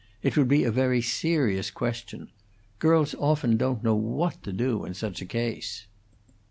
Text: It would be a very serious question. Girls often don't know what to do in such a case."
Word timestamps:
It 0.23 0.35
would 0.35 0.47
be 0.47 0.63
a 0.63 0.71
very 0.71 0.99
serious 1.03 1.69
question. 1.69 2.29
Girls 2.79 3.13
often 3.19 3.55
don't 3.55 3.83
know 3.83 3.93
what 3.93 4.41
to 4.41 4.51
do 4.51 4.83
in 4.83 4.95
such 4.95 5.21
a 5.21 5.27
case." 5.27 5.85